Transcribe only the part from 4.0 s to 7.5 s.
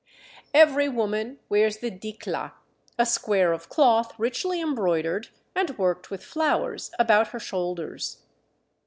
richly embroidered and worked with flowers, about her